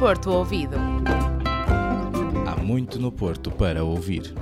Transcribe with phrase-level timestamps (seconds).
[0.00, 0.78] Porto Ouvido.
[2.48, 4.34] Há muito no Porto para ouvir.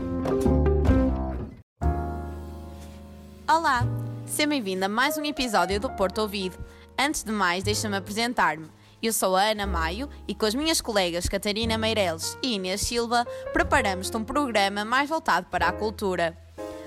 [3.44, 3.84] Olá,
[4.24, 6.56] seja bem-vindo a mais um episódio do Porto Ouvido.
[6.96, 8.68] Antes de mais, deixa-me apresentar-me.
[9.02, 13.26] Eu sou a Ana Maio e com as minhas colegas Catarina Meireles e Inês Silva
[13.52, 16.38] preparamos-te um programa mais voltado para a cultura.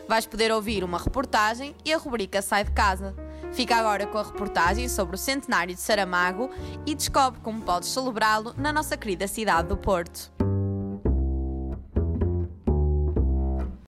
[0.08, 3.14] Vais poder ouvir uma reportagem e a rubrica Sai de Casa.
[3.54, 6.50] Fica agora com a reportagem sobre o centenário de Saramago
[6.86, 10.32] e descobre como podes celebrá-lo na nossa querida cidade do Porto.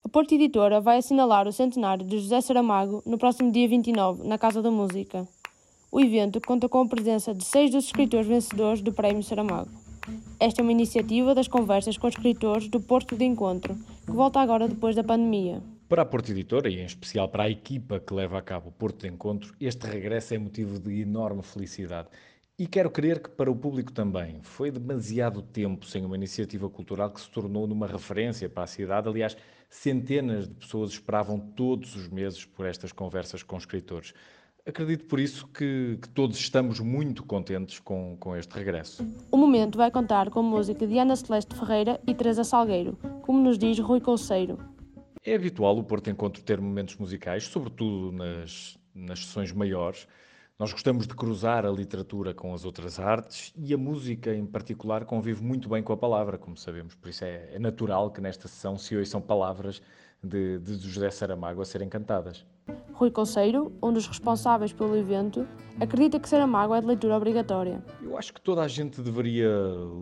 [0.03, 4.37] A Porto Editora vai assinalar o centenário de José Saramago no próximo dia 29, na
[4.37, 5.25] Casa da Música.
[5.89, 9.71] O evento conta com a presença de seis dos escritores vencedores do Prémio Saramago.
[10.39, 14.67] Esta é uma iniciativa das conversas com escritores do Porto de Encontro, que volta agora
[14.67, 15.63] depois da pandemia.
[15.93, 18.71] Para a Porto Editora e em especial para a equipa que leva a cabo o
[18.71, 22.07] Porto de Encontro, este regresso é motivo de enorme felicidade.
[22.57, 24.41] E quero crer que para o público também.
[24.41, 29.07] Foi demasiado tempo sem uma iniciativa cultural que se tornou numa referência para a cidade.
[29.07, 29.37] Aliás,
[29.69, 34.15] centenas de pessoas esperavam todos os meses por estas conversas com escritores.
[34.65, 39.07] Acredito por isso que, que, todos estamos muito contentes com, com este regresso.
[39.29, 43.59] O momento vai contar com música de Ana Celeste Ferreira e Teresa Salgueiro, como nos
[43.59, 44.72] diz Rui Colseiro.
[45.25, 50.05] É habitual o Porto Encontro ter momentos musicais, sobretudo nas, nas sessões maiores.
[50.59, 55.05] Nós gostamos de cruzar a literatura com as outras artes e a música, em particular,
[55.05, 56.93] convive muito bem com a palavra, como sabemos.
[56.95, 59.81] Por isso é, é natural que nesta sessão se ouçam palavras
[60.23, 62.45] de, de José Saramago a serem cantadas.
[62.93, 65.45] Rui Conceiro, um dos responsáveis pelo evento,
[65.81, 67.83] acredita que Saramago é de leitura obrigatória.
[68.01, 69.49] Eu acho que toda a gente deveria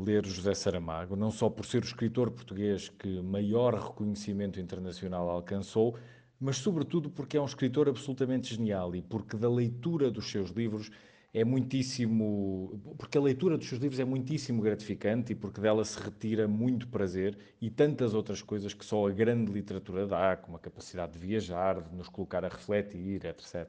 [0.05, 5.95] ler José Saramago, não só por ser o escritor português que maior reconhecimento internacional alcançou,
[6.39, 10.92] mas sobretudo porque é um escritor absolutamente genial e porque da leitura dos seus livros
[11.34, 12.82] é muitíssimo.
[12.98, 16.88] porque a leitura dos seus livros é muitíssimo gratificante e porque dela se retira muito
[16.88, 21.20] prazer e tantas outras coisas que só a grande literatura dá, como a capacidade de
[21.20, 23.67] viajar, de nos colocar a refletir, etc.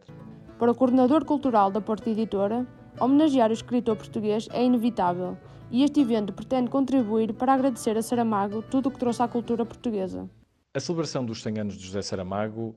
[0.59, 2.67] Para o coordenador cultural da Porta Editora,
[2.99, 5.37] homenagear o escritor português é inevitável
[5.71, 9.65] e este evento pretende contribuir para agradecer a Saramago tudo o que trouxe à cultura
[9.65, 10.29] portuguesa.
[10.75, 12.75] A celebração dos 100 anos de José Saramago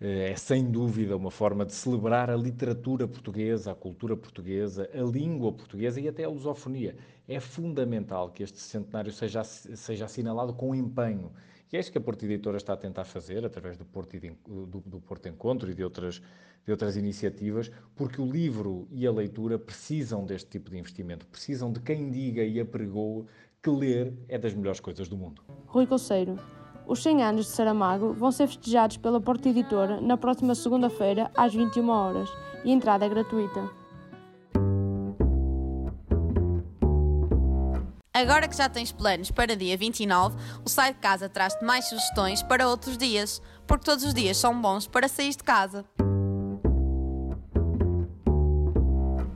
[0.00, 5.52] é sem dúvida uma forma de celebrar a literatura portuguesa, a cultura portuguesa, a língua
[5.52, 6.96] portuguesa e até a lusofonia.
[7.26, 11.32] É fundamental que este centenário seja, seja assinalado com empenho.
[11.72, 14.16] E é isso que a Porto Editora está a tentar fazer, através do Porto,
[14.46, 16.20] do, do Porto Encontro e de outras,
[16.64, 21.72] de outras iniciativas, porque o livro e a leitura precisam deste tipo de investimento, precisam
[21.72, 23.26] de quem diga e apregou
[23.62, 25.42] que ler é das melhores coisas do mundo.
[25.66, 26.38] Rui Conceiro,
[26.86, 31.54] os 100 anos de Saramago vão ser festejados pela Porta Editora na próxima segunda-feira, às
[31.54, 32.28] 21 horas,
[32.64, 33.70] e a entrada é gratuita.
[38.12, 42.42] Agora que já tens planos para dia 29, o Sai de Casa traz-te mais sugestões
[42.42, 45.84] para outros dias, porque todos os dias são bons para sair de casa.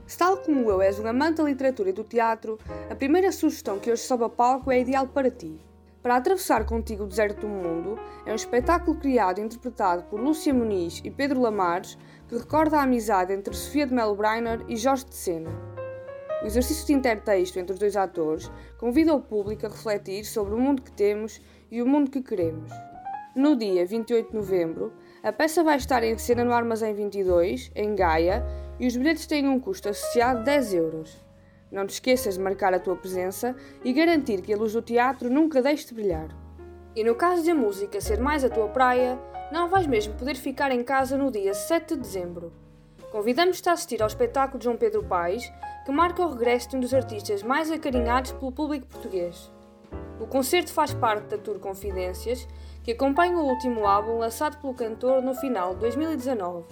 [0.07, 2.57] Se tal como eu és um amante da literatura e do teatro,
[2.89, 5.59] a primeira sugestão que hoje sobe a palco é ideal para ti.
[6.01, 10.53] Para atravessar contigo o deserto do mundo é um espetáculo criado e interpretado por Lúcia
[10.53, 15.05] Muniz e Pedro Lamares que recorda a amizade entre Sofia de Mello Breiner e Jorge
[15.05, 15.51] de Sena.
[16.41, 20.57] O exercício de intertexto entre os dois atores convida o público a refletir sobre o
[20.57, 22.71] mundo que temos e o mundo que queremos.
[23.35, 27.93] No dia 28 de novembro, a peça vai estar em cena no Armazém 22, em
[27.93, 28.45] Gaia,
[28.79, 31.28] e os bilhetes têm um custo associado de 10 euros.
[31.71, 35.29] Não te esqueças de marcar a tua presença e garantir que a luz do teatro
[35.29, 36.29] nunca deixe de brilhar.
[36.95, 39.19] E no caso de a música ser mais a tua praia,
[39.51, 42.51] não vais mesmo poder ficar em casa no dia 7 de dezembro.
[43.11, 45.51] Convidamos-te a assistir ao espetáculo de João Pedro Paes,
[45.85, 49.51] que marca o regresso de um dos artistas mais acarinhados pelo público português.
[50.19, 52.47] O concerto faz parte da Tour Confidências,
[52.83, 56.65] que acompanha o último álbum lançado pelo cantor no final de 2019.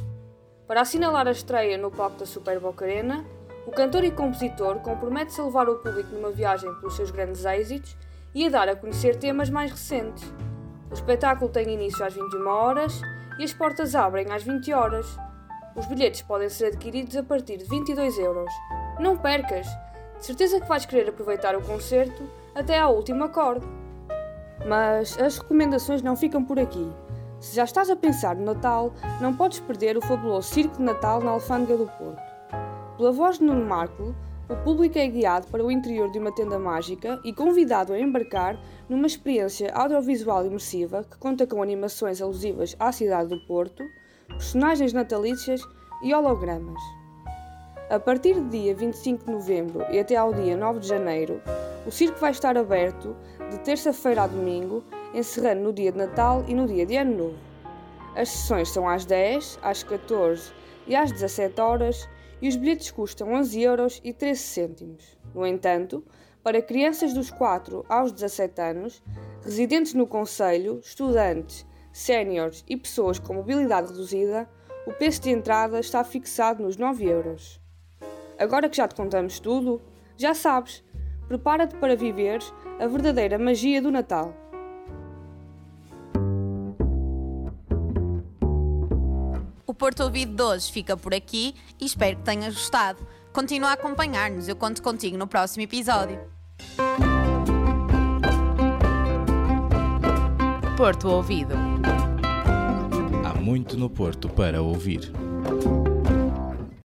[0.68, 3.26] Para assinalar a estreia no palco da Super Boca Arena,
[3.68, 7.98] o cantor e compositor compromete-se a levar o público numa viagem pelos seus grandes êxitos
[8.34, 10.24] e a dar a conhecer temas mais recentes.
[10.90, 13.02] O espetáculo tem início às 21 horas
[13.38, 15.06] e as portas abrem às 20 horas.
[15.76, 18.52] Os bilhetes podem ser adquiridos a partir de 22 euros.
[19.02, 19.68] Não percas!
[20.18, 22.24] De certeza que vais querer aproveitar o concerto
[22.56, 23.68] até ao último acorde.
[24.66, 26.90] Mas as recomendações não ficam por aqui.
[27.42, 31.20] Se já estás a pensar no Natal, não podes perder o fabuloso Circo de Natal
[31.22, 32.37] na Alfândega do Porto.
[32.98, 34.16] Pela voz de Nuno Marco,
[34.50, 38.60] o público é guiado para o interior de uma tenda mágica e convidado a embarcar
[38.90, 43.84] numa experiência audiovisual imersiva que conta com animações alusivas à cidade do Porto,
[44.30, 45.62] personagens natalícias
[46.02, 46.82] e hologramas.
[47.88, 51.40] A partir do dia 25 de novembro e até ao dia 9 de janeiro,
[51.88, 53.16] O circo vai estar aberto
[53.50, 54.84] de terça-feira a domingo,
[55.14, 57.38] encerrando no dia de Natal e no dia de Ano Novo.
[58.14, 60.52] As sessões são às 10, às 14
[60.86, 62.10] e às 17 horas
[62.42, 65.18] e os bilhetes custam 11 euros e 13 cêntimos.
[65.34, 66.04] No entanto,
[66.44, 69.04] para crianças dos 4 aos 17 anos,
[69.44, 74.48] residentes no Conselho, estudantes, séniores e pessoas com mobilidade reduzida,
[74.86, 77.60] o preço de entrada está fixado nos 9 euros.
[78.40, 79.82] Agora que já te contamos tudo,
[80.16, 80.84] já sabes,
[81.28, 82.40] prepara-te para viver
[82.80, 84.34] a verdadeira magia do Natal.
[89.78, 93.06] Porto Ouvido de hoje fica por aqui e espero que tenhas gostado.
[93.32, 96.20] Continua a acompanhar-nos, eu conto contigo no próximo episódio.
[100.76, 101.54] Porto Ouvido.
[103.24, 105.12] Há muito no Porto para ouvir.